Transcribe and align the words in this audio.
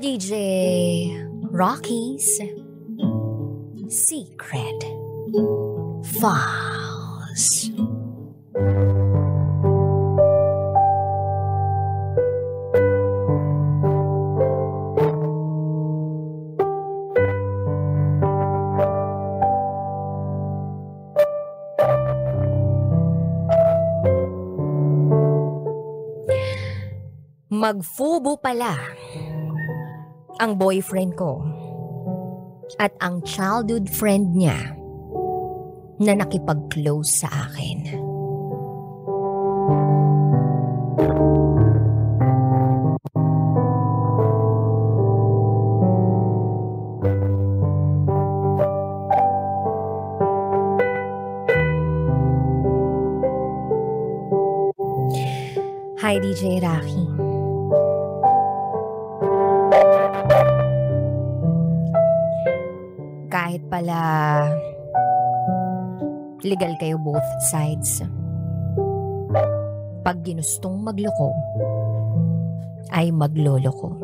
DJ 0.00 1.12
Rocky's 1.52 2.40
Secret 3.92 4.80
Files. 6.16 7.68
Magfubo 27.50 28.40
pala 28.40 28.72
ang 30.40 30.56
boyfriend 30.56 31.20
ko 31.20 31.44
at 32.80 32.96
ang 33.04 33.20
childhood 33.28 33.92
friend 33.92 34.32
niya 34.32 34.56
na 36.00 36.16
nakipag-close 36.16 37.12
sa 37.12 37.28
akin. 37.28 38.08
Hi, 56.00 56.16
DJ 56.16 56.64
Rocky. 56.64 57.19
Pala 63.70 64.02
legal 66.42 66.74
kayo 66.82 66.98
both 66.98 67.30
sides. 67.48 68.02
Pag 70.02 70.26
ginustong 70.26 70.82
magloko, 70.82 71.30
ay 72.90 73.14
magloloko. 73.14 73.94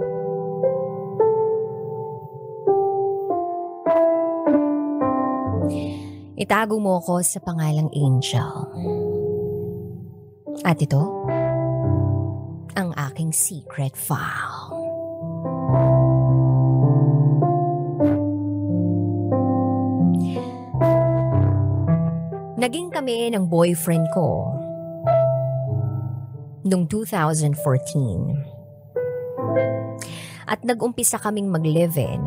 Itago 6.37 6.79
mo 6.79 7.03
ako 7.03 7.25
sa 7.27 7.43
pangalang 7.43 7.91
Angel. 7.91 8.53
At 10.63 10.79
ito, 10.79 11.03
ang 12.77 12.93
aking 12.93 13.33
secret 13.33 13.97
file. 13.97 14.56
Naging 22.67 22.91
kami 22.91 23.31
ng 23.31 23.47
boyfriend 23.47 24.11
ko 24.11 24.51
noong 26.67 26.91
2014. 26.91 27.55
At 30.51 30.67
nag-umpisa 30.67 31.23
kaming 31.23 31.47
mag-live-in 31.47 32.27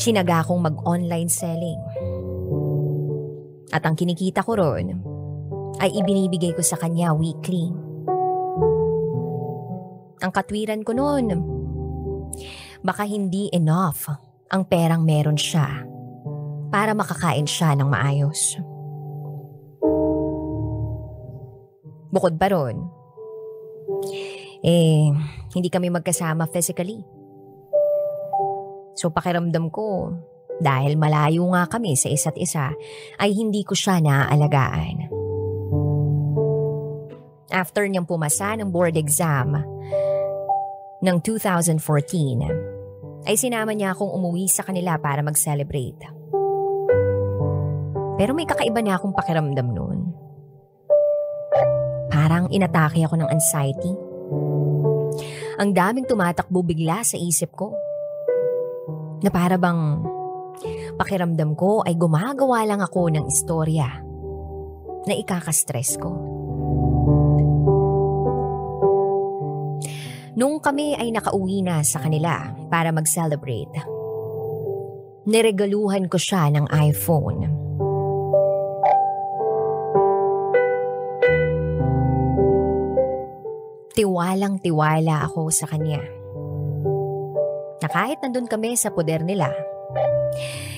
Chinaga 0.09 0.41
akong 0.41 0.65
mag-online 0.65 1.29
selling. 1.29 1.77
At 3.69 3.85
ang 3.85 3.93
kinikita 3.93 4.41
ko 4.41 4.57
ron 4.57 4.97
ay 5.77 5.93
ibinibigay 5.93 6.57
ko 6.57 6.65
sa 6.65 6.81
kanya 6.81 7.13
weekly. 7.13 7.69
Ang 10.17 10.31
katwiran 10.33 10.81
ko 10.81 10.97
noon, 10.97 11.25
baka 12.81 13.05
hindi 13.05 13.53
enough 13.53 14.09
ang 14.49 14.65
perang 14.65 15.05
meron 15.05 15.37
siya 15.37 15.85
para 16.73 16.97
makakain 16.97 17.45
siya 17.45 17.77
ng 17.77 17.85
maayos. 17.85 18.57
Bukod 22.09 22.33
pa 22.41 22.49
ron, 22.49 22.81
eh, 24.65 25.13
hindi 25.53 25.69
kami 25.69 25.93
magkasama 25.93 26.49
physically. 26.49 27.18
So 28.99 29.15
pakiramdam 29.15 29.71
ko, 29.71 30.11
dahil 30.59 30.99
malayo 30.99 31.47
nga 31.55 31.71
kami 31.71 31.95
sa 31.95 32.11
isa't 32.11 32.35
isa, 32.35 32.75
ay 33.15 33.31
hindi 33.31 33.63
ko 33.63 33.71
siya 33.71 34.03
naaalagaan. 34.03 35.07
After 37.47 37.87
niyang 37.87 38.03
pumasa 38.03 38.59
ng 38.59 38.67
board 38.67 38.99
exam 38.99 39.55
ng 40.99 41.17
2014, 41.23 43.23
ay 43.23 43.35
sinama 43.39 43.71
niya 43.71 43.95
akong 43.95 44.11
umuwi 44.11 44.51
sa 44.51 44.67
kanila 44.67 44.99
para 44.99 45.23
mag-celebrate. 45.23 46.03
Pero 48.19 48.35
may 48.35 48.43
kakaiba 48.43 48.83
na 48.83 48.99
akong 48.99 49.15
pakiramdam 49.15 49.71
noon. 49.71 50.11
Parang 52.11 52.51
inatake 52.51 52.99
ako 53.07 53.15
ng 53.15 53.31
anxiety. 53.31 53.95
Ang 55.55 55.71
daming 55.71 56.03
tumatakbo 56.03 56.59
bigla 56.67 56.99
sa 57.07 57.15
isip 57.15 57.55
ko. 57.55 57.71
Na 59.19 59.29
para 59.31 59.59
bang 59.59 60.03
pakiramdam 60.99 61.55
ko 61.55 61.83
ay 61.83 61.95
gumagawa 61.95 62.67
lang 62.67 62.83
ako 62.83 63.11
ng 63.15 63.25
istorya 63.27 63.87
na 65.07 65.13
ikakastress 65.15 65.95
ko. 65.99 66.11
Nung 70.39 70.63
kami 70.63 70.95
ay 70.95 71.11
nakauwi 71.11 71.59
na 71.65 71.83
sa 71.83 71.99
kanila 71.99 72.55
para 72.71 72.95
mag-celebrate, 72.95 73.75
niregaluhan 75.27 76.07
ko 76.07 76.15
siya 76.15 76.47
ng 76.55 76.65
iPhone. 76.71 77.39
Tiwalang 83.99 84.63
tiwala 84.63 85.27
ako 85.27 85.51
sa 85.51 85.67
kanya. 85.67 86.18
Na 87.79 87.87
kahit 87.87 88.19
nandun 88.19 88.47
kami 88.47 88.75
sa 88.75 88.91
poder 88.91 89.23
nila, 89.23 89.47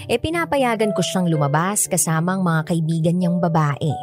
e 0.06 0.16
pinapayagan 0.22 0.94
ko 0.94 1.02
siyang 1.02 1.28
lumabas 1.28 1.90
kasamang 1.90 2.46
mga 2.46 2.62
kaibigan 2.70 3.16
niyang 3.18 3.38
babae. 3.42 3.94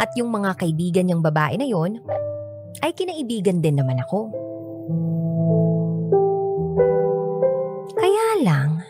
At 0.00 0.16
yung 0.16 0.32
mga 0.32 0.56
kaibigan 0.56 1.04
niyang 1.04 1.20
babae 1.20 1.60
na 1.60 1.68
yon 1.68 2.00
ay 2.80 2.96
kinaibigan 2.96 3.60
din 3.60 3.76
naman 3.76 4.00
ako. 4.00 4.32
Kaya 7.92 8.26
lang, 8.40 8.80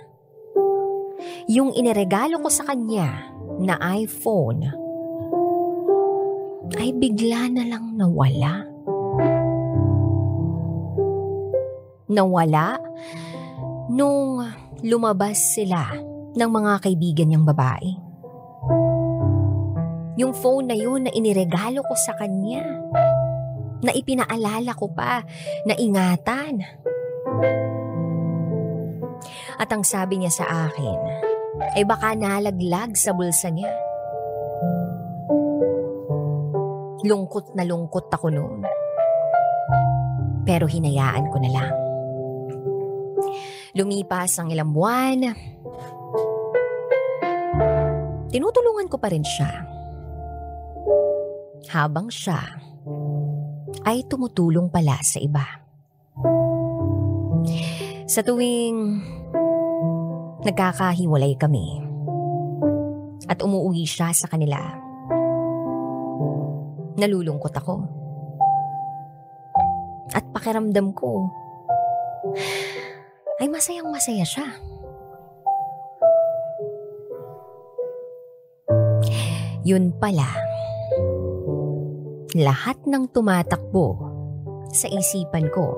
yung 1.50 1.74
iniregalo 1.74 2.38
ko 2.38 2.46
sa 2.46 2.62
kanya 2.62 3.26
na 3.58 3.74
iPhone 3.98 4.70
ay 6.78 6.94
bigla 6.94 7.50
na 7.50 7.66
lang 7.66 7.98
nawala. 7.98 8.69
Nawala 12.10 12.74
nung 13.86 14.42
lumabas 14.82 15.38
sila 15.54 15.94
ng 16.34 16.50
mga 16.50 16.72
kaibigan 16.82 17.30
niyang 17.30 17.46
babae. 17.46 17.90
Yung 20.18 20.34
phone 20.34 20.68
na 20.68 20.76
yun 20.76 21.06
na 21.06 21.12
iniregalo 21.14 21.86
ko 21.86 21.94
sa 21.94 22.18
kanya. 22.18 22.66
Na 23.80 23.94
ipinaalala 23.96 24.76
ko 24.76 24.92
pa 24.92 25.24
na 25.64 25.72
ingatan. 25.78 26.60
At 29.56 29.70
ang 29.72 29.80
sabi 29.80 30.20
niya 30.20 30.34
sa 30.34 30.68
akin, 30.68 30.98
ay 31.78 31.84
baka 31.88 32.12
nalaglag 32.12 32.92
sa 32.98 33.16
bulsa 33.16 33.48
niya. 33.48 33.72
Lungkot 37.06 37.56
na 37.56 37.64
lungkot 37.64 38.12
ako 38.12 38.28
noon. 38.28 38.60
Pero 40.44 40.68
hinayaan 40.68 41.32
ko 41.32 41.40
na 41.40 41.48
lang. 41.48 41.89
Lumipas 43.78 44.34
ang 44.38 44.50
ilang 44.50 44.74
buwan. 44.74 45.30
Tinutulungan 48.30 48.86
ko 48.90 48.96
pa 48.98 49.10
rin 49.10 49.22
siya. 49.22 49.50
Habang 51.70 52.10
siya 52.10 52.42
ay 53.86 54.02
tumutulong 54.10 54.66
pala 54.70 54.98
sa 55.02 55.22
iba. 55.22 55.46
Sa 58.10 58.26
tuwing 58.26 58.98
nagkakahiwalay 60.42 61.38
kami 61.38 61.78
at 63.30 63.38
umuwi 63.38 63.86
siya 63.86 64.10
sa 64.10 64.26
kanila, 64.26 64.58
nalulungkot 66.98 67.54
ako. 67.54 67.86
At 70.10 70.26
pakiramdam 70.34 70.90
ko 70.90 71.30
ay 73.40 73.48
masayang 73.48 73.88
masaya 73.88 74.22
siya. 74.22 74.46
Yun 79.64 79.96
pala, 79.96 80.28
lahat 82.36 82.80
ng 82.84 83.08
tumatakbo 83.12 83.96
sa 84.72 84.88
isipan 84.88 85.48
ko 85.52 85.76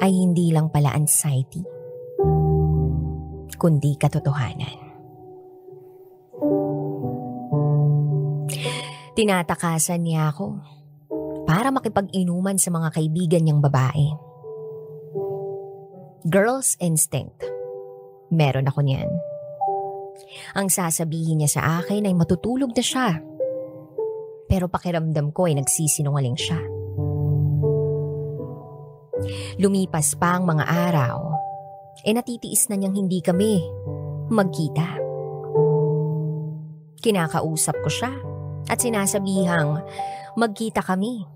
ay 0.00 0.12
hindi 0.12 0.52
lang 0.52 0.72
pala 0.72 0.92
anxiety, 0.92 1.60
kundi 3.56 3.96
katotohanan. 3.96 4.76
Tinatakasan 9.12 10.08
niya 10.08 10.32
ako 10.32 10.56
para 11.44 11.68
makipag-inuman 11.68 12.56
sa 12.56 12.72
mga 12.72 12.88
kaibigan 12.96 13.44
niyang 13.44 13.60
babae. 13.60 14.31
Girl's 16.22 16.78
instinct. 16.78 17.42
Meron 18.30 18.70
ako 18.70 18.86
niyan. 18.86 19.10
Ang 20.54 20.70
sasabihin 20.70 21.42
niya 21.42 21.58
sa 21.58 21.62
akin 21.82 22.06
ay 22.06 22.14
matutulog 22.14 22.70
na 22.70 22.84
siya. 22.84 23.18
Pero 24.46 24.70
pakiramdam 24.70 25.34
ko 25.34 25.50
ay 25.50 25.58
nagsisinungaling 25.58 26.38
siya. 26.38 26.62
Lumipas 29.58 30.14
pa 30.14 30.38
ang 30.38 30.46
mga 30.46 30.62
araw, 30.62 31.34
e 32.06 32.10
natitiis 32.14 32.70
na 32.70 32.78
niyang 32.78 33.02
hindi 33.02 33.18
kami 33.18 33.58
magkita. 34.30 35.02
Kinakausap 37.02 37.82
ko 37.82 37.90
siya 37.90 38.14
at 38.70 38.78
sinasabihang 38.78 39.82
magkita 40.38 40.86
kami. 40.86 41.26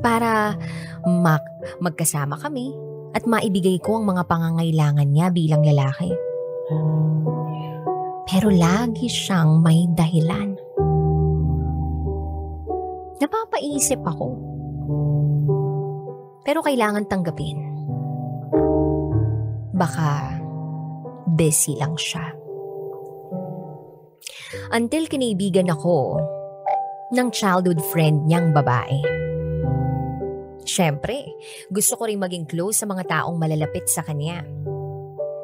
Para 0.00 0.56
mag 1.04 1.44
magkasama 1.84 2.40
kami 2.40 2.89
at 3.10 3.26
maibigay 3.26 3.82
ko 3.82 3.98
ang 3.98 4.06
mga 4.06 4.22
pangangailangan 4.30 5.08
niya 5.10 5.34
bilang 5.34 5.62
lalaki. 5.66 6.10
Pero 8.30 8.46
lagi 8.54 9.10
siyang 9.10 9.58
may 9.58 9.90
dahilan. 9.90 10.54
Napapaisip 13.18 13.98
ako. 14.06 14.28
Pero 16.46 16.62
kailangan 16.62 17.10
tanggapin. 17.10 17.58
Baka 19.74 20.38
busy 21.34 21.74
lang 21.74 21.98
siya. 21.98 22.38
Until 24.70 25.10
kinaibigan 25.10 25.66
ako 25.70 26.22
ng 27.10 27.28
childhood 27.34 27.82
friend 27.90 28.30
niyang 28.30 28.54
babae. 28.54 29.19
Siyempre, 30.70 31.26
gusto 31.66 31.98
ko 31.98 32.06
rin 32.06 32.22
maging 32.22 32.46
close 32.46 32.78
sa 32.78 32.86
mga 32.86 33.10
taong 33.10 33.34
malalapit 33.34 33.90
sa 33.90 34.06
kanya. 34.06 34.46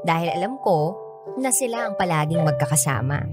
Dahil 0.07 0.31
alam 0.39 0.55
ko 0.63 0.95
na 1.43 1.51
sila 1.51 1.91
ang 1.91 1.99
palaging 1.99 2.47
magkakasama. 2.47 3.27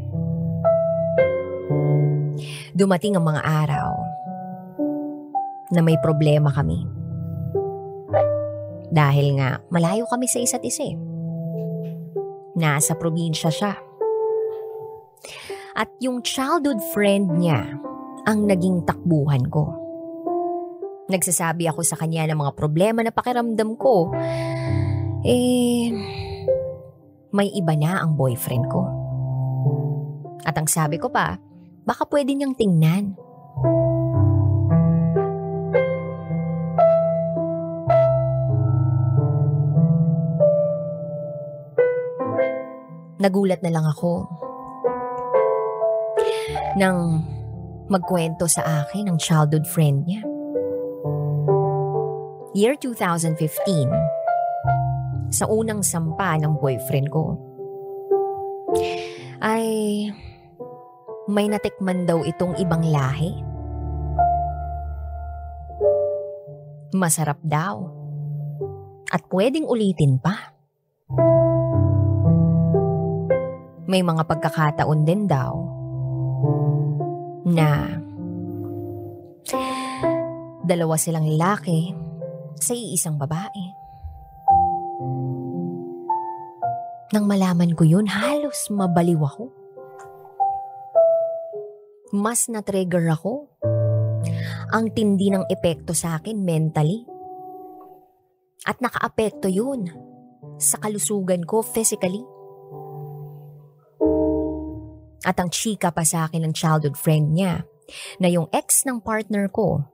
Dumating 2.74 3.14
ang 3.14 3.30
mga 3.30 3.46
araw 3.46 3.94
na 5.70 5.86
may 5.86 6.02
problema 6.02 6.50
kami. 6.50 6.82
Dahil 8.90 9.38
nga 9.38 9.62
malayo 9.70 10.10
kami 10.10 10.26
sa 10.26 10.42
isa't 10.42 10.66
isa. 10.66 10.90
eh. 10.90 10.98
Nasa 12.58 12.98
probinsya 12.98 13.54
siya. 13.54 13.74
At 15.78 15.94
yung 16.02 16.26
childhood 16.26 16.82
friend 16.94 17.38
niya 17.38 17.78
ang 18.26 18.50
naging 18.50 18.82
takbuhan 18.86 19.46
ko. 19.54 19.83
Nagsasabi 21.04 21.68
ako 21.68 21.84
sa 21.84 22.00
kanya 22.00 22.32
ng 22.32 22.40
mga 22.40 22.56
problema 22.56 23.04
na 23.04 23.12
pakiramdam 23.12 23.76
ko. 23.76 24.16
Eh, 25.24 25.92
may 27.36 27.52
iba 27.52 27.76
na 27.76 28.00
ang 28.00 28.16
boyfriend 28.16 28.66
ko. 28.72 28.88
At 30.48 30.56
ang 30.56 30.68
sabi 30.68 30.96
ko 31.00 31.12
pa, 31.12 31.36
baka 31.84 32.08
pwede 32.08 32.32
niyang 32.32 32.56
tingnan. 32.56 33.20
Nagulat 43.24 43.64
na 43.64 43.72
lang 43.72 43.88
ako 43.88 44.28
nang 46.76 47.24
magkwento 47.88 48.52
sa 48.52 48.84
akin 48.84 49.08
ng 49.08 49.18
childhood 49.20 49.64
friend 49.64 50.04
niya. 50.08 50.33
Year 52.54 52.78
2015, 52.78 53.34
sa 55.34 55.50
unang 55.50 55.82
sampa 55.82 56.38
ng 56.38 56.62
boyfriend 56.62 57.10
ko, 57.10 57.34
ay 59.42 59.66
may 61.26 61.50
natikman 61.50 62.06
daw 62.06 62.22
itong 62.22 62.54
ibang 62.62 62.86
lahi. 62.86 63.34
Masarap 66.94 67.42
daw. 67.42 67.90
At 69.10 69.26
pwedeng 69.34 69.66
ulitin 69.66 70.22
pa. 70.22 70.54
May 73.90 74.06
mga 74.06 74.30
pagkakataon 74.30 75.02
din 75.02 75.26
daw 75.26 75.58
na 77.50 77.98
dalawa 80.62 81.02
silang 81.02 81.26
lalaki 81.26 82.13
sa 82.60 82.74
iisang 82.74 83.18
babae. 83.18 83.66
Nang 87.14 87.30
malaman 87.30 87.78
ko 87.78 87.86
yun, 87.86 88.10
halos 88.10 88.74
mabaliw 88.74 89.22
ako. 89.22 89.54
Mas 92.14 92.50
na-trigger 92.50 93.06
ako. 93.14 93.54
Ang 94.74 94.90
tindi 94.98 95.30
ng 95.30 95.46
epekto 95.46 95.94
sa 95.94 96.18
akin 96.18 96.42
mentally. 96.42 97.06
At 98.66 98.82
nakaapekto 98.82 99.46
yun 99.46 99.94
sa 100.58 100.82
kalusugan 100.82 101.46
ko 101.46 101.62
physically. 101.62 102.26
At 105.24 105.38
ang 105.38 105.54
chika 105.54 105.94
pa 105.94 106.02
sa 106.02 106.26
akin 106.26 106.50
ng 106.50 106.54
childhood 106.58 106.98
friend 106.98 107.38
niya 107.38 107.64
na 108.18 108.28
yung 108.28 108.50
ex 108.50 108.84
ng 108.90 109.00
partner 109.06 109.48
ko 109.54 109.86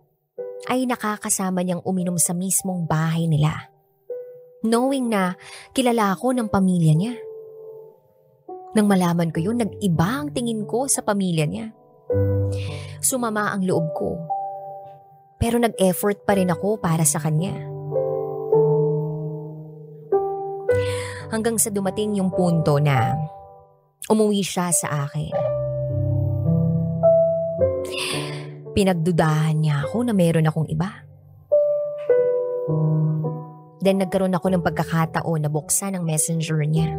ay 0.67 0.83
nakakasama 0.83 1.63
niyang 1.63 1.85
uminom 1.87 2.19
sa 2.19 2.35
mismong 2.35 2.83
bahay 2.83 3.29
nila. 3.31 3.71
Knowing 4.67 5.07
na 5.07 5.39
kilala 5.71 6.11
ako 6.11 6.35
ng 6.35 6.51
pamilya 6.51 6.93
niya. 6.97 7.15
Nang 8.75 8.85
malaman 8.91 9.31
ko 9.31 9.39
yun, 9.39 9.63
nag-iba 9.63 10.19
ang 10.19 10.35
tingin 10.35 10.67
ko 10.67 10.85
sa 10.91 10.99
pamilya 10.99 11.47
niya. 11.47 11.71
Sumama 12.99 13.55
ang 13.55 13.63
loob 13.63 13.87
ko. 13.95 14.19
Pero 15.39 15.55
nag-effort 15.57 16.27
pa 16.27 16.35
rin 16.35 16.51
ako 16.51 16.83
para 16.83 17.07
sa 17.07 17.23
kanya. 17.23 17.55
Hanggang 21.31 21.55
sa 21.55 21.71
dumating 21.71 22.19
yung 22.19 22.33
punto 22.35 22.83
na 22.83 23.15
umuwi 24.11 24.43
siya 24.43 24.73
sa 24.75 25.07
akin. 25.07 25.48
Pinagdudahan 28.79 29.59
niya 29.59 29.83
ako 29.83 30.07
na 30.07 30.15
meron 30.15 30.47
akong 30.47 30.71
iba. 30.71 30.87
Then 33.83 33.99
nagkaroon 33.99 34.31
ako 34.31 34.55
ng 34.55 34.63
pagkakataon 34.63 35.43
na 35.43 35.51
buksan 35.51 35.99
ang 35.99 36.07
messenger 36.07 36.63
niya. 36.63 36.95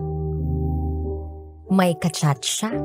May 1.72 1.96
kachat 1.96 2.44
siya. 2.44 2.76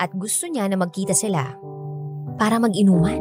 At 0.00 0.16
gusto 0.16 0.48
niya 0.48 0.64
na 0.72 0.80
magkita 0.80 1.12
sila 1.12 1.44
para 2.40 2.56
mag-inuman. 2.56 3.20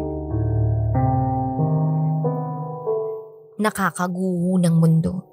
Nakakaguho 3.60 4.64
ng 4.64 4.76
mundo. 4.80 5.28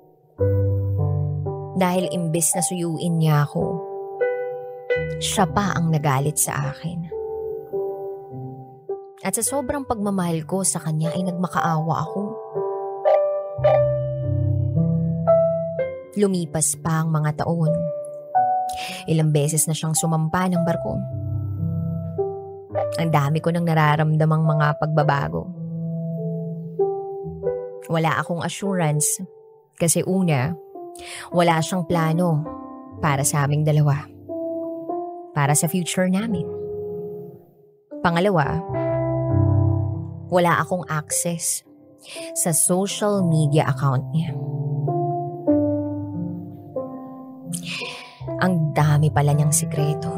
Dahil 1.79 2.11
imbes 2.11 2.51
na 2.59 2.67
suyuin 2.67 3.23
niya 3.23 3.47
ako, 3.47 3.79
siya 5.23 5.47
pa 5.55 5.71
ang 5.79 5.95
nagalit 5.95 6.35
sa 6.35 6.75
akin. 6.75 7.06
At 9.27 9.35
sa 9.35 9.43
sobrang 9.43 9.83
pagmamahal 9.83 10.47
ko 10.47 10.63
sa 10.63 10.79
kanya 10.79 11.11
ay 11.11 11.27
nagmakaawa 11.27 11.95
ako. 12.07 12.23
Lumipas 16.15 16.79
pa 16.79 17.03
ang 17.03 17.11
mga 17.11 17.43
taon. 17.43 17.75
Ilang 19.11 19.35
beses 19.35 19.67
na 19.67 19.75
siyang 19.75 19.99
sumampa 19.99 20.47
ng 20.47 20.63
barko. 20.63 20.95
Ang 23.03 23.11
dami 23.11 23.43
ko 23.43 23.51
nang 23.51 23.67
nararamdamang 23.67 24.47
mga 24.47 24.67
pagbabago. 24.79 25.51
Wala 27.91 28.23
akong 28.23 28.47
assurance 28.47 29.19
kasi 29.75 30.07
una, 30.07 30.55
wala 31.35 31.59
siyang 31.59 31.83
plano 31.83 32.47
para 33.03 33.27
sa 33.27 33.43
aming 33.43 33.67
dalawa. 33.67 34.07
Para 35.35 35.59
sa 35.59 35.67
future 35.67 36.07
namin. 36.07 36.47
Pangalawa, 38.07 38.63
wala 40.31 40.59
akong 40.63 40.83
access 40.91 41.63
sa 42.39 42.51
social 42.55 43.23
media 43.27 43.67
account 43.67 44.03
niya. 44.15 44.31
Ang 48.43 48.77
dami 48.77 49.09
pala 49.09 49.33
niyang 49.33 49.55
sikreto. 49.55 50.13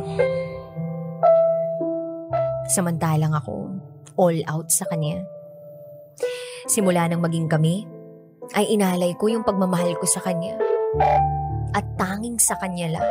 Samantalang 2.68 3.32
ako, 3.32 3.72
all 4.20 4.38
out 4.50 4.68
sa 4.68 4.84
kanya. 4.90 5.24
Simula 6.68 7.08
nang 7.08 7.24
maging 7.24 7.48
kami, 7.48 7.88
ay 8.52 8.68
inalay 8.68 9.16
ko 9.16 9.32
yung 9.32 9.46
pagmamahal 9.46 9.96
ko 9.96 10.04
sa 10.04 10.20
kanya. 10.20 10.56
At 11.72 11.84
tanging 11.96 12.36
sa 12.36 12.56
kanya 12.60 12.98
lang. 12.98 13.08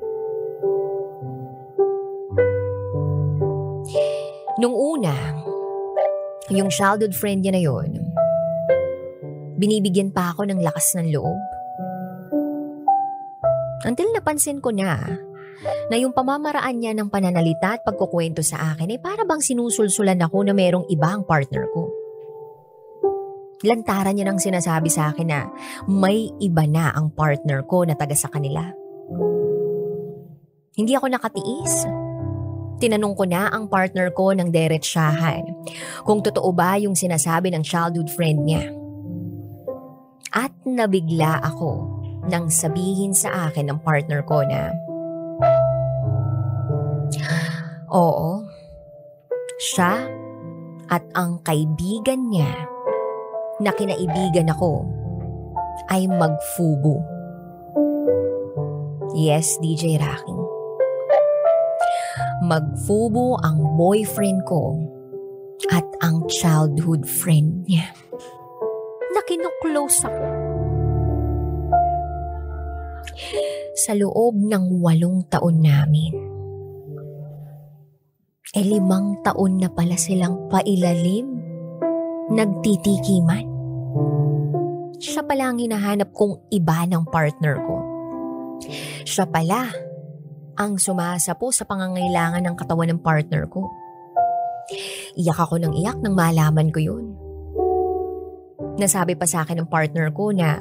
Nung 4.59 4.75
una, 4.75 5.15
yung 6.51 6.67
childhood 6.67 7.15
friend 7.15 7.47
niya 7.47 7.55
na 7.55 7.63
yon, 7.63 7.95
binibigyan 9.55 10.11
pa 10.11 10.35
ako 10.35 10.51
ng 10.51 10.59
lakas 10.59 10.99
ng 10.99 11.15
loob. 11.15 11.39
Until 13.87 14.11
napansin 14.11 14.59
ko 14.59 14.75
na 14.75 14.99
na 15.87 15.95
yung 15.95 16.11
pamamaraan 16.11 16.75
niya 16.75 16.91
ng 16.91 17.07
pananalita 17.07 17.79
at 17.79 17.87
pagkukwento 17.87 18.43
sa 18.43 18.75
akin 18.75 18.91
ay 18.91 18.99
para 18.99 19.23
bang 19.23 19.39
sinusulsulan 19.39 20.19
ako 20.19 20.43
na 20.43 20.51
merong 20.51 20.83
ibang 20.91 21.23
partner 21.23 21.63
ko. 21.71 21.87
Lantaran 23.63 24.19
niya 24.19 24.27
nang 24.27 24.43
sinasabi 24.43 24.91
sa 24.91 25.15
akin 25.15 25.27
na 25.27 25.47
may 25.87 26.35
iba 26.43 26.67
na 26.67 26.91
ang 26.91 27.15
partner 27.15 27.63
ko 27.63 27.87
na 27.87 27.95
taga 27.95 28.15
sa 28.15 28.27
kanila. 28.27 28.67
Hindi 30.75 30.91
ako 30.99 31.07
nakatiis. 31.11 32.08
Tinanong 32.79 33.11
ko 33.11 33.27
na 33.27 33.51
ang 33.51 33.67
partner 33.67 34.07
ko 34.15 34.31
ng 34.31 34.55
diretsyahan 34.55 35.43
kung 36.07 36.23
totoo 36.23 36.47
ba 36.55 36.79
yung 36.79 36.95
sinasabi 36.95 37.51
ng 37.51 37.59
childhood 37.59 38.07
friend 38.15 38.47
niya. 38.47 38.71
At 40.31 40.55
nabigla 40.63 41.43
ako 41.43 41.99
nang 42.31 42.47
sabihin 42.47 43.11
sa 43.11 43.51
akin 43.51 43.67
ng 43.67 43.79
partner 43.83 44.23
ko 44.23 44.47
na 44.47 44.71
Oo, 47.89 48.45
siya 49.57 49.97
at 50.87 51.03
ang 51.17 51.41
kaibigan 51.41 52.29
niya 52.29 52.53
na 53.59 53.73
kinaibigan 53.73 54.47
ako 54.53 54.85
ay 55.89 56.05
magfubo. 56.05 57.01
Yes, 59.17 59.57
DJ 59.57 59.97
Raking 59.97 60.48
magfubo 62.49 63.37
ang 63.45 63.77
boyfriend 63.77 64.41
ko 64.49 64.73
at 65.69 65.85
ang 66.01 66.25
childhood 66.25 67.05
friend 67.05 67.69
niya. 67.69 67.93
Nakinuklose 69.13 70.09
ako. 70.09 70.25
Sa 73.77 73.93
loob 73.93 74.33
ng 74.41 74.81
walong 74.81 75.29
taon 75.29 75.61
namin, 75.61 76.13
e 78.49 78.59
limang 78.65 79.21
taon 79.21 79.61
na 79.61 79.69
pala 79.69 79.93
silang 79.93 80.49
pailalim, 80.49 81.29
nagtitikiman. 82.33 83.45
Siya 84.99 85.21
pala 85.23 85.53
ang 85.53 85.61
hinahanap 85.61 86.11
kong 86.11 86.49
iba 86.49 86.83
ng 86.89 87.05
partner 87.07 87.55
ko. 87.61 87.77
Siya 89.07 89.29
pala 89.29 89.88
ang 90.59 90.75
sumasapo 90.75 91.55
sa 91.55 91.63
pangangailangan 91.63 92.43
ng 92.43 92.55
katawan 92.59 92.91
ng 92.91 92.99
partner 92.99 93.47
ko. 93.47 93.71
Iyak 95.15 95.39
ako 95.39 95.55
ng 95.63 95.73
iyak 95.79 96.03
nang 96.03 96.13
malaman 96.19 96.67
ko 96.69 96.79
yun. 96.83 97.15
Nasabi 98.75 99.15
pa 99.15 99.23
sa 99.23 99.47
akin 99.47 99.63
ng 99.63 99.71
partner 99.71 100.11
ko 100.11 100.35
na 100.35 100.59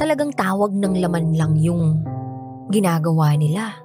talagang 0.00 0.32
tawag 0.32 0.72
ng 0.72 0.96
laman 0.96 1.36
lang 1.36 1.52
yung 1.60 2.00
ginagawa 2.72 3.36
nila 3.36 3.76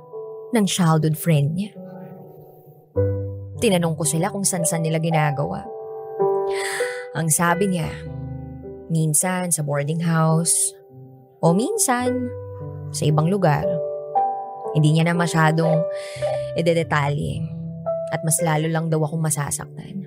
ng 0.56 0.64
childhood 0.64 1.20
friend 1.20 1.60
niya. 1.60 1.76
Tinanong 3.60 4.00
ko 4.00 4.08
sila 4.08 4.32
kung 4.32 4.48
saan-saan 4.48 4.88
nila 4.88 5.04
ginagawa. 5.04 5.68
Ang 7.20 7.28
sabi 7.28 7.68
niya, 7.68 7.92
minsan 8.88 9.52
sa 9.52 9.60
boarding 9.64 10.00
house 10.00 10.72
o 11.44 11.52
minsan 11.52 12.32
sa 12.96 13.04
ibang 13.04 13.28
lugar. 13.28 13.68
Hindi 14.76 15.00
niya 15.00 15.08
na 15.08 15.16
masyadong 15.16 15.80
idedetalye 16.60 17.42
at 18.12 18.22
mas 18.22 18.38
lalo 18.44 18.68
lang 18.68 18.92
daw 18.92 19.02
akong 19.08 19.24
masasaktan. 19.24 20.06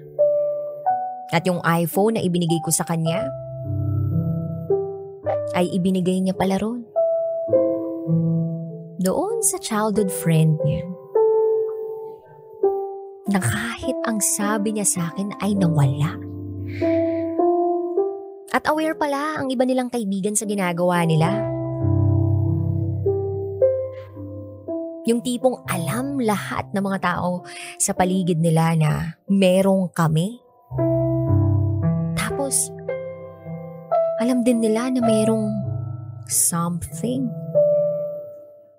At 1.32 1.44
yung 1.44 1.60
iPhone 1.64 2.16
na 2.16 2.24
ibinigay 2.24 2.60
ko 2.64 2.72
sa 2.72 2.84
kanya, 2.88 3.28
ay 5.56 5.68
ibinigay 5.72 6.20
niya 6.20 6.36
pala 6.36 6.56
ron. 6.60 6.84
Doon 8.98 9.40
sa 9.44 9.56
childhood 9.60 10.10
friend 10.10 10.58
niya. 10.64 10.84
Na 13.28 13.40
kahit 13.44 13.96
ang 14.08 14.18
sabi 14.24 14.72
niya 14.72 14.88
sa 14.88 15.12
akin 15.12 15.36
ay 15.44 15.52
nawala. 15.52 16.16
At 18.48 18.64
aware 18.64 18.96
pala 18.96 19.36
ang 19.38 19.52
iba 19.52 19.68
nilang 19.68 19.92
kaibigan 19.92 20.32
sa 20.32 20.48
ginagawa 20.48 21.04
nila. 21.04 21.57
Yung 25.08 25.24
tipong 25.24 25.64
alam 25.64 26.20
lahat 26.20 26.68
ng 26.76 26.84
mga 26.84 27.00
tao 27.00 27.40
sa 27.80 27.96
paligid 27.96 28.36
nila 28.44 28.76
na 28.76 29.16
merong 29.24 29.88
kami. 29.88 30.36
Tapos, 32.12 32.68
alam 34.20 34.44
din 34.44 34.60
nila 34.60 34.92
na 34.92 35.00
merong 35.00 35.48
something. 36.28 37.24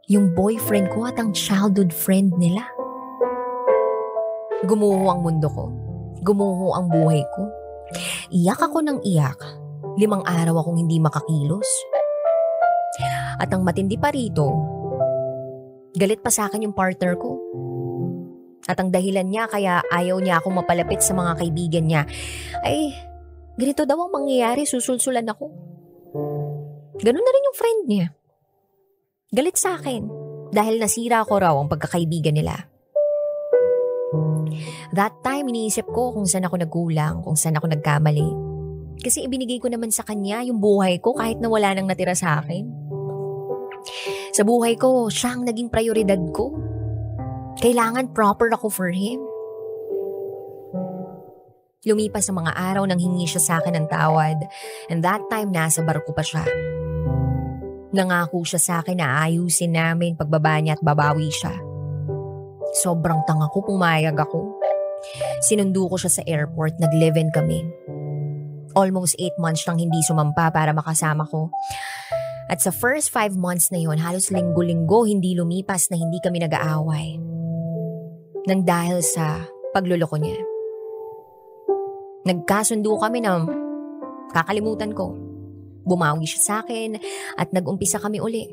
Yung 0.06 0.38
boyfriend 0.38 0.94
ko 0.94 1.10
at 1.10 1.18
ang 1.18 1.34
childhood 1.34 1.90
friend 1.90 2.38
nila. 2.38 2.62
Gumuho 4.70 5.10
ang 5.10 5.26
mundo 5.26 5.50
ko. 5.50 5.66
Gumuho 6.22 6.78
ang 6.78 6.94
buhay 6.94 7.26
ko. 7.34 7.50
Iyak 8.30 8.70
ako 8.70 8.86
ng 8.86 9.02
iyak. 9.02 9.42
Limang 9.98 10.22
araw 10.30 10.62
akong 10.62 10.78
hindi 10.78 11.02
makakilos. 11.02 11.66
At 13.42 13.50
ang 13.50 13.66
matindi 13.66 13.98
pa 13.98 14.14
rito, 14.14 14.78
Galit 15.98 16.22
pa 16.22 16.30
sa 16.30 16.46
akin 16.50 16.70
yung 16.70 16.76
partner 16.78 17.18
ko. 17.18 17.40
At 18.70 18.78
ang 18.78 18.94
dahilan 18.94 19.26
niya 19.26 19.50
kaya 19.50 19.82
ayaw 19.90 20.22
niya 20.22 20.38
akong 20.38 20.54
mapalapit 20.54 21.02
sa 21.02 21.18
mga 21.18 21.42
kaibigan 21.42 21.90
niya 21.90 22.06
ay 22.62 22.94
ganito 23.58 23.82
daw 23.88 23.98
ang 23.98 24.14
mangyayari, 24.14 24.70
susulsulan 24.70 25.26
ako. 25.26 25.50
Ganun 27.02 27.24
na 27.26 27.34
rin 27.34 27.48
yung 27.50 27.58
friend 27.58 27.82
niya. 27.90 28.08
Galit 29.34 29.58
sa 29.58 29.78
akin 29.78 30.06
dahil 30.54 30.78
nasira 30.78 31.26
ko 31.26 31.42
raw 31.42 31.54
ang 31.58 31.70
pagkakaibigan 31.72 32.38
nila. 32.38 32.70
That 34.94 35.22
time, 35.22 35.54
iniisip 35.54 35.86
ko 35.94 36.12
kung 36.14 36.26
saan 36.26 36.50
ako 36.50 36.66
nagkulang, 36.66 37.22
kung 37.22 37.38
saan 37.38 37.58
ako 37.58 37.70
nagkamali. 37.70 38.30
Kasi 39.00 39.24
ibinigay 39.24 39.62
ko 39.62 39.70
naman 39.70 39.94
sa 39.94 40.04
kanya 40.04 40.44
yung 40.44 40.60
buhay 40.60 41.00
ko 41.00 41.16
kahit 41.16 41.40
na 41.40 41.48
wala 41.48 41.72
nang 41.72 41.88
natira 41.88 42.18
sa 42.18 42.42
akin. 42.42 42.66
Sa 44.34 44.46
buhay 44.46 44.78
ko, 44.78 45.10
siya 45.10 45.38
ang 45.38 45.46
naging 45.46 45.74
prioridad 45.74 46.22
ko. 46.34 46.54
Kailangan 47.60 48.14
proper 48.14 48.54
ako 48.54 48.68
for 48.70 48.90
him. 48.94 49.20
Lumipas 51.88 52.28
sa 52.28 52.34
mga 52.36 52.52
araw 52.54 52.84
nang 52.84 53.00
hingi 53.00 53.24
siya 53.24 53.42
sa 53.42 53.54
akin 53.64 53.72
ng 53.80 53.88
tawad 53.88 54.36
and 54.92 55.00
that 55.00 55.24
time 55.32 55.50
nasa 55.50 55.80
barko 55.80 56.12
pa 56.12 56.20
siya. 56.20 56.44
Nangako 57.96 58.46
siya 58.46 58.60
sa 58.60 58.74
akin 58.84 59.00
na 59.00 59.26
ayusin 59.26 59.74
namin 59.74 60.14
pagbaba 60.20 60.60
niya 60.60 60.78
at 60.78 60.84
babawi 60.84 61.32
siya. 61.32 61.56
Sobrang 62.84 63.26
tanga 63.26 63.50
ko, 63.50 63.66
pumayag 63.66 64.14
ako. 64.14 64.60
Sinundo 65.42 65.90
ko 65.90 65.96
siya 65.98 66.12
sa 66.12 66.22
airport, 66.28 66.78
nag-live-in 66.78 67.34
kami. 67.34 67.66
Almost 68.78 69.18
8 69.18 69.42
months 69.42 69.66
nang 69.66 69.82
hindi 69.82 69.98
sumampa 70.06 70.54
para 70.54 70.70
makasama 70.76 71.26
ko. 71.26 71.50
At 72.50 72.66
sa 72.66 72.74
first 72.74 73.14
5 73.14 73.38
months 73.38 73.70
na 73.70 73.78
yon, 73.78 74.02
halos 74.02 74.34
linggo-linggo 74.34 75.06
hindi 75.06 75.38
lumipas 75.38 75.94
na 75.94 76.02
hindi 76.02 76.18
kami 76.18 76.42
nag-aaway. 76.42 77.22
Nang 78.50 78.66
dahil 78.66 79.06
sa 79.06 79.46
pagluloko 79.70 80.18
niya. 80.18 80.42
Nagkasundo 82.26 82.98
kami 82.98 83.22
na 83.22 83.46
kakalimutan 84.34 84.98
ko. 84.98 85.14
Bumawi 85.86 86.26
siya 86.26 86.42
sa 86.42 86.54
akin 86.66 86.98
at 87.38 87.54
nag-umpisa 87.54 88.02
kami 88.02 88.18
uli. 88.18 88.50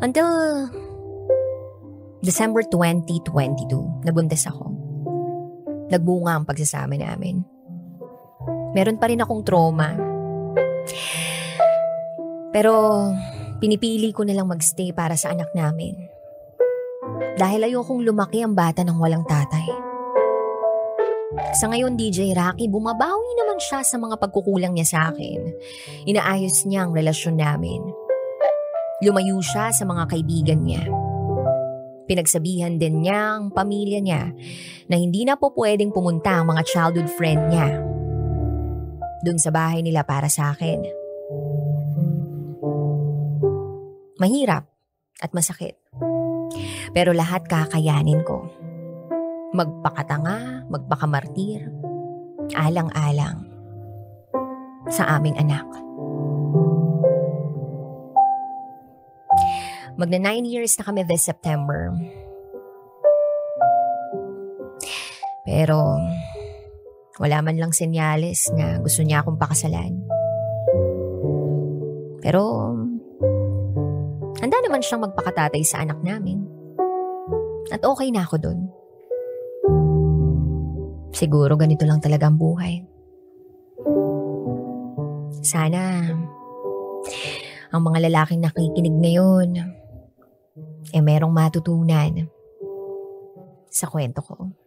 Until 0.00 0.28
December 2.24 2.64
2022, 2.66 4.08
nabuntis 4.08 4.48
ako. 4.48 4.72
Nagbunga 5.92 6.40
ang 6.40 6.48
pagsasama 6.48 6.96
namin. 6.96 7.44
Meron 8.72 8.96
pa 8.96 9.12
rin 9.12 9.20
akong 9.20 9.44
trauma. 9.44 10.11
Pero 12.52 12.72
pinipili 13.58 14.12
ko 14.12 14.26
na 14.26 14.36
lang 14.36 14.50
magstay 14.50 14.92
para 14.92 15.16
sa 15.16 15.32
anak 15.32 15.50
namin. 15.56 15.96
Dahil 17.40 17.64
ayokong 17.64 18.04
lumaki 18.04 18.44
ang 18.44 18.52
bata 18.52 18.84
ng 18.84 18.98
walang 19.00 19.24
tatay. 19.24 19.66
Sa 21.56 21.72
ngayon, 21.72 21.96
DJ 21.96 22.36
Rocky, 22.36 22.68
bumabawi 22.68 23.30
naman 23.40 23.56
siya 23.56 23.80
sa 23.80 23.96
mga 23.96 24.20
pagkukulang 24.20 24.76
niya 24.76 24.84
sa 24.84 24.98
akin. 25.08 25.40
Inaayos 26.04 26.68
niya 26.68 26.84
ang 26.84 26.92
relasyon 26.92 27.40
namin. 27.40 27.80
Lumayo 29.00 29.40
siya 29.40 29.72
sa 29.72 29.88
mga 29.88 30.12
kaibigan 30.12 30.60
niya 30.60 30.84
Pinagsabihan 32.12 32.76
din 32.76 33.06
niya 33.06 33.38
ang 33.38 33.54
pamilya 33.54 34.02
niya 34.02 34.34
na 34.90 34.96
hindi 34.98 35.22
na 35.22 35.38
po 35.38 35.54
pwedeng 35.54 35.94
pumunta 35.94 36.42
ang 36.42 36.50
mga 36.50 36.62
childhood 36.66 37.08
friend 37.14 37.40
niya. 37.48 37.91
Doon 39.22 39.38
sa 39.38 39.54
bahay 39.54 39.86
nila 39.86 40.02
para 40.02 40.26
sa 40.26 40.50
akin. 40.50 40.82
Mahirap 44.18 44.66
at 45.22 45.30
masakit. 45.30 45.78
Pero 46.90 47.14
lahat 47.14 47.46
kakayanin 47.46 48.26
ko. 48.26 48.50
Magpakatanga, 49.54 50.66
magpakamartir, 50.66 51.70
alang-alang 52.58 53.46
sa 54.90 55.18
aming 55.18 55.38
anak. 55.38 55.66
Magna 59.94 60.18
nine 60.18 60.48
years 60.48 60.74
na 60.80 60.84
kami 60.88 61.06
this 61.06 61.22
September. 61.22 61.94
Pero 65.46 66.00
wala 67.22 67.38
man 67.38 67.54
lang 67.54 67.70
senyales 67.70 68.50
na 68.58 68.82
gusto 68.82 69.06
niya 69.06 69.22
akong 69.22 69.38
pakasalan. 69.38 69.94
Pero 72.18 72.74
handa 74.42 74.58
naman 74.58 74.82
siyang 74.82 75.06
magpakatatay 75.06 75.62
sa 75.62 75.86
anak 75.86 76.02
namin. 76.02 76.42
At 77.70 77.86
okay 77.86 78.10
na 78.10 78.26
ako 78.26 78.36
dun. 78.42 78.58
Siguro 81.14 81.54
ganito 81.54 81.86
lang 81.86 82.02
talaga 82.02 82.26
ang 82.26 82.42
buhay. 82.42 82.82
Sana 85.46 86.10
ang 87.70 87.82
mga 87.86 88.10
lalaking 88.10 88.42
nakikinig 88.42 88.98
ngayon 88.98 89.48
eh 90.92 91.00
merong 91.00 91.30
matutunan 91.30 92.26
sa 93.70 93.86
kwento 93.86 94.20
ko. 94.26 94.61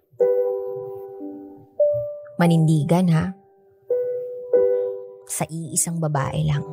Manindigan 2.36 3.08
ha. 3.16 3.32
Sa 5.26 5.48
iisang 5.48 5.98
babae 6.04 6.44
lang. 6.44 6.64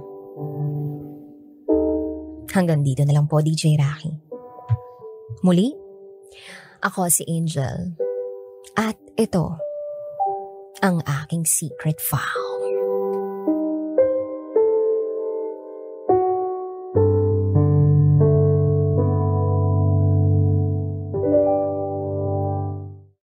Hanggang 2.53 2.85
dito 2.85 3.07
na 3.07 3.16
lang 3.16 3.31
po, 3.31 3.40
DJ 3.40 3.81
Rocky. 3.81 4.12
Muli, 5.40 5.72
ako 6.85 7.09
si 7.09 7.25
Angel. 7.31 7.96
At 8.77 8.98
ito, 9.16 9.57
ang 10.83 11.01
aking 11.07 11.46
secret 11.46 12.03
file. 12.03 12.41